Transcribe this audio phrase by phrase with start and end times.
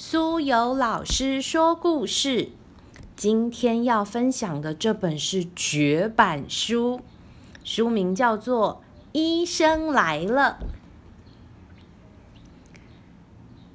[0.00, 2.50] 苏有老师说故事。
[3.16, 7.00] 今天要分享的这本是绝版书，
[7.64, 8.80] 书名叫做
[9.10, 10.60] 《医生来了》。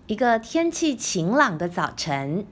[0.07, 2.47] 一个天气晴朗的早晨，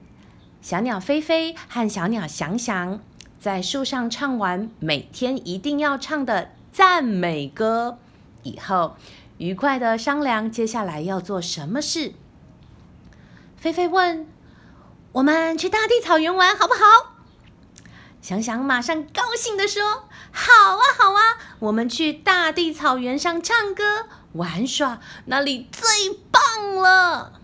[0.60, 3.00] 小鸟飞飞和小鸟翔翔
[3.40, 7.96] 在树上唱完每天一定要唱的赞美歌
[8.42, 8.96] 以后，
[9.38, 12.12] 愉快的商量接下来要做什么事。
[13.62, 14.26] 菲菲问
[15.14, 17.14] ：“我们去大地草原玩好不好？”
[18.20, 21.38] 想想马上高兴的说：“好啊，好啊！
[21.60, 25.88] 我们去大地草原上唱歌玩耍，那里最
[26.32, 27.34] 棒了。”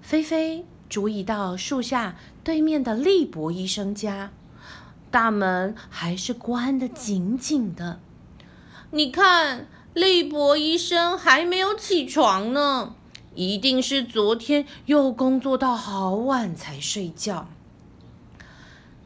[0.00, 4.30] 菲菲注意到树下对面的利伯医生家，
[5.10, 7.98] 大门还是关得紧紧的。
[8.92, 12.94] 你看，利伯医生还没有起床呢。
[13.36, 17.46] 一定是昨天又工作到好晚才睡觉。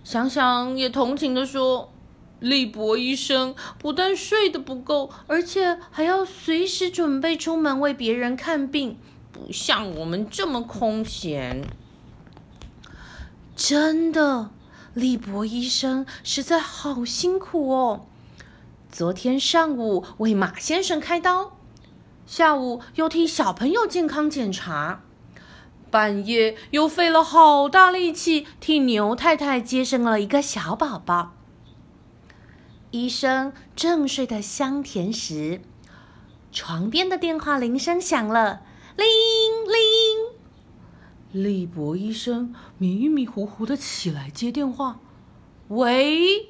[0.03, 1.93] 想想也同情的说
[2.41, 8.97] ：“利伯医生不但睡得不够，而且还要随时准备出门为别人看病，
[9.31, 11.67] 不像我们这么空闲。”
[13.55, 14.51] 真的，
[14.95, 18.07] 利伯医生实在好辛苦哦。
[18.91, 21.57] 昨天上午为马先生开刀。
[22.31, 25.03] 下午又替小朋友健康检查，
[25.91, 31.33] 半夜又费了好大力气替牛太太接生了一个小宝宝。
[32.93, 35.61] 医生正睡得香甜时，
[36.53, 38.63] 床边的电话铃声响了，
[38.97, 39.05] 铃
[39.67, 41.43] 铃。
[41.43, 45.01] 利博医生迷迷糊糊的起来接电话，
[45.67, 46.47] 喂。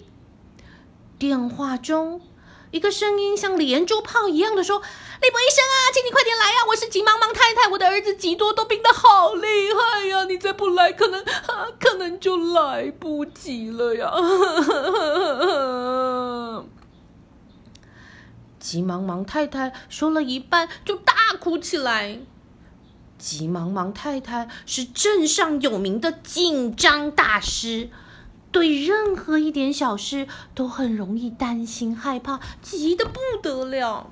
[1.18, 2.20] 电话中。
[2.70, 4.78] 一个声音像连珠炮一样的说
[5.20, 6.58] ：“利伯医生啊，请你快点来呀！
[6.68, 10.24] 我是急忙忙太太，我的儿子吉多多病得好厉害呀！
[10.24, 14.12] 你再不来，可能啊可能就来不及了呀！”
[18.60, 22.20] 急忙忙太太说了一半，就大哭起来。
[23.18, 27.90] 急忙忙太太是镇上有名的紧张大师。
[28.52, 34.10] 对任何一点小事都很容易担心害怕，急得不得了。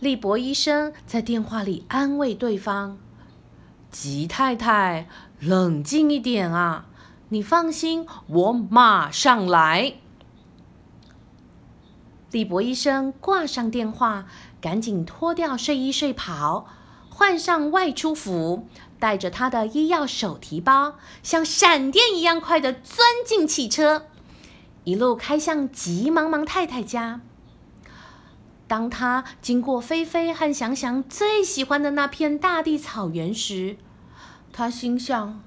[0.00, 2.98] 利伯医生在电话里安慰对方
[3.90, 5.08] ：“吉太太，
[5.40, 6.86] 冷静一点啊！
[7.30, 9.94] 你放心，我马上来。”
[12.30, 14.26] 利伯医生挂上电话，
[14.60, 16.66] 赶紧脱掉睡衣睡袍，
[17.08, 18.66] 换上外出服。
[18.98, 24.06] 带着他的医药手提包，像闪电一样快的钻进汽车，
[24.84, 27.20] 一路开向急忙忙太太家。
[28.66, 33.76] 当他经过菲菲和翔翔最喜欢的那片大地草原时，
[34.52, 35.40] 他心想：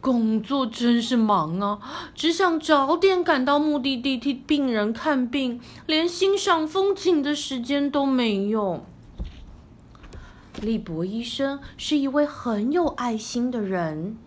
[0.00, 1.80] 工作真是忙啊，
[2.14, 8.84] 只想早点赶到目的地替病人看病，连欣赏风景的时间都没有。
[10.66, 14.18] 利伯医生是一位很有爱心的人，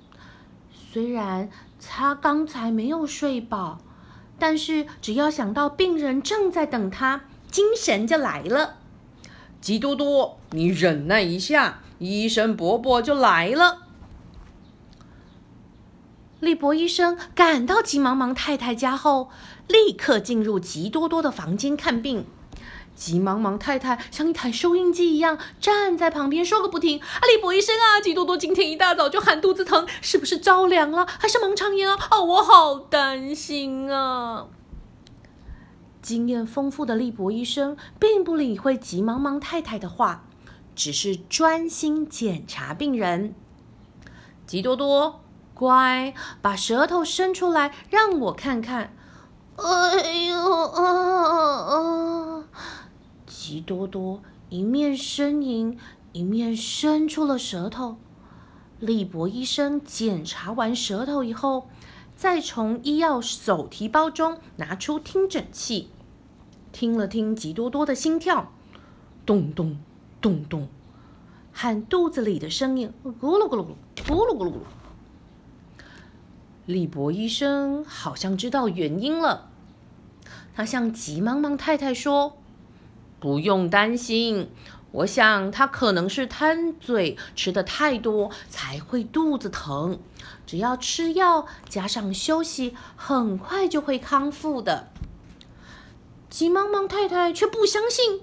[0.72, 1.50] 虽然
[1.86, 3.80] 他刚才没有睡饱，
[4.40, 8.78] 但是只要想到病人正在等他，精神就来了。
[9.60, 13.80] 吉多多，你忍耐一下，医生伯伯就来了。
[16.40, 19.30] 利伯医生赶到急忙忙太太家后，
[19.68, 22.26] 立刻进入吉多多的房间看病。
[23.00, 27.00] 急忙忙太太像一台收音机一样站在旁边说个不停。
[27.00, 31.98] 阿利伯医生啊，吉多多今天一大早就喊肚子疼，是不是着凉了，还是盲肠炎啊？
[32.12, 34.48] 哦，我好担心啊！
[36.02, 40.26] 经验丰富的利伯医生并不理会急忙忙太太的话，
[40.76, 43.34] 只是专心检查病人。
[44.46, 45.22] 吉多多，
[45.54, 48.94] 乖，把舌头伸出来让我看看。
[49.56, 50.84] 哎呦，啊
[51.64, 52.39] 啊！
[53.40, 55.78] 吉多多一面呻吟，
[56.12, 57.96] 一面伸出了舌头。
[58.82, 61.70] 利伯医生检查完舌头以后，
[62.18, 65.88] 再从医药手提包中拿出听诊器，
[66.74, 68.52] 听了听吉多多的心跳，
[69.26, 69.78] 咚咚
[70.20, 70.68] 咚咚，
[71.54, 74.52] 喊肚子里的声音，咕噜咕噜咕噜，咕噜咕噜。
[76.66, 79.50] 利伯医生好像知道原因了，
[80.54, 82.36] 他向急忙忙太太说。
[83.20, 84.50] 不用担心，
[84.92, 90.00] 我想他可能是贪嘴吃的太多才会肚子疼。
[90.46, 94.88] 只要吃药加上休息，很快就会康复的。
[96.30, 98.22] 急忙忙太太却不相信，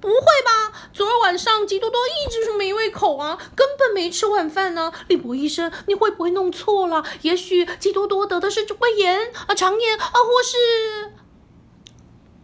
[0.00, 0.72] 不会吧？
[0.92, 4.92] 昨儿晚上吉多多一直是没胃口啊，根本没吃晚饭呢。
[5.08, 7.04] 利博医生，你会不会弄错了？
[7.22, 11.12] 也许吉多多得的是胃炎啊、肠炎啊，或是……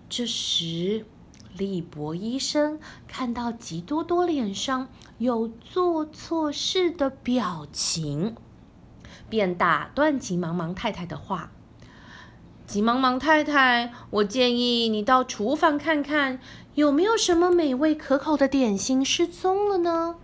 [0.08, 1.04] 这时，
[1.56, 4.88] 利伯医生看到吉多多脸上
[5.19, 8.35] 有做错事的表情，
[9.29, 11.50] 便打断急忙忙太太的话。
[12.67, 16.41] 急忙忙太太，我建议你到厨房看看，
[16.75, 20.17] 有没有什么美味可口的点心失踪了呢？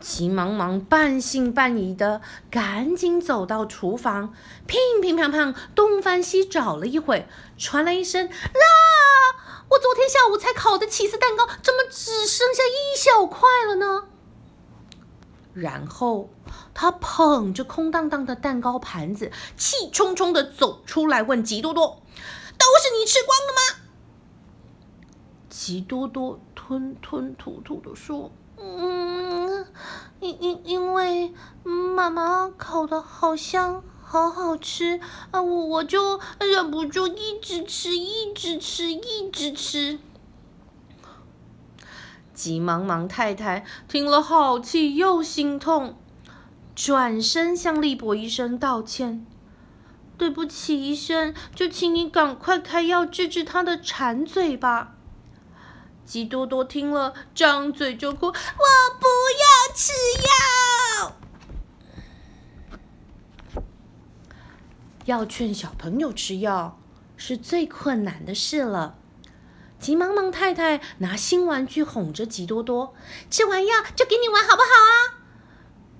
[0.00, 2.20] 急忙忙半信半疑的
[2.50, 4.34] 赶紧走到厨房，
[4.66, 7.26] 乒乒乓乓东翻西找了一会，
[7.56, 8.75] 传来一声：“啦！
[9.68, 14.08] 我昨天下午才烤的起司蛋糕，怎么只剩下一小块了呢？”
[15.54, 16.30] 然后。
[16.78, 22.02] 他捧着空荡荡的蛋糕盘子，气冲冲的走出来，问吉多多
[22.58, 23.82] ：“都是你吃光了吗？”
[25.48, 28.30] 吉多多吞吞吐吐的说
[28.60, 29.66] ：“嗯，
[30.20, 31.34] 因因因为
[31.64, 35.00] 妈妈烤的好香，好好吃
[35.32, 39.98] 啊，我我就忍不住一直吃，一直吃，一直吃。”
[42.32, 45.98] 急忙忙太太听了，好气又心痛。
[46.76, 49.26] 转身向利伯医生道歉
[50.16, 54.92] ：“对不起，医生，就请你赶快开药治治他的馋嘴吧。”
[56.06, 59.92] 吉多多听了，张嘴就哭：“我不要吃
[60.22, 60.28] 药！”
[65.06, 66.78] 要劝小朋友吃药
[67.16, 68.98] 是最困难的事了。
[69.78, 72.94] 急忙忙太太拿新玩具哄着吉多多
[73.30, 75.20] ：“吃完药就给你玩，好不好啊？”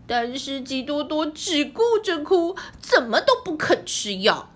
[0.08, 4.50] 但是吉多多只顾着哭，怎么都不肯吃药。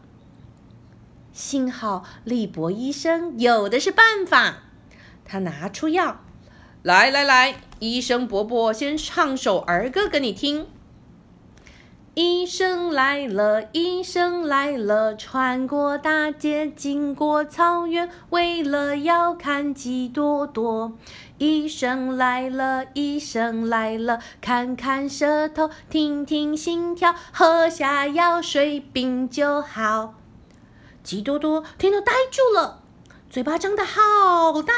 [1.33, 4.63] 幸好利伯医生有的是办法，
[5.25, 6.23] 他拿出药，
[6.83, 10.67] 来来来，医生伯伯先唱首儿歌给你听。
[12.15, 20.99] 医生来了，医生来了，穿过大街，经过草原，为了要看吉多多。
[21.39, 30.15] 医生来了，医生来了，看看舌头，听听心跳，喝下药水，病就好。
[31.05, 32.83] 吉多多听得呆住了，
[33.31, 34.75] 嘴巴张得好大。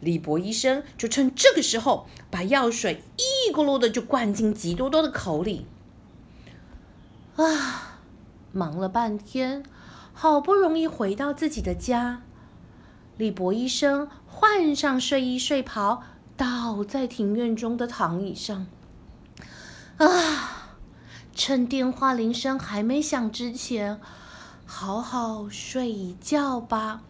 [0.00, 5.66] 李博医生就趁这个时候，把药水一咕噜的就灌进吉多多的口里。
[7.36, 7.98] 啊，
[8.52, 9.62] 忙了半天，
[10.12, 12.22] 好不容易回到自己的家。
[13.16, 16.02] 李博医生换上睡衣睡袍，
[16.36, 18.66] 倒在庭院中的躺椅上。
[19.96, 20.76] 啊，
[21.34, 24.00] 趁电话铃声还没响之前，
[24.66, 27.02] 好好睡一觉吧。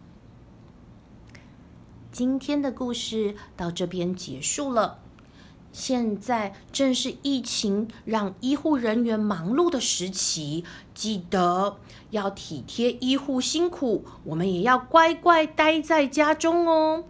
[2.11, 4.99] 今天的故事到这边结束了。
[5.73, 11.77] 现在正是疫情让医护人员忙碌的时期，记得
[12.11, 17.03] 要体贴医护辛苦，我们也要乖乖待在家中哦。